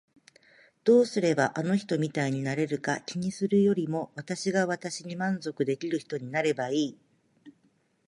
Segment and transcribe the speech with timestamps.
[0.83, 6.99] どうすればあの人みたいになれるか気にするよりも私が私に満足できる人になればいい。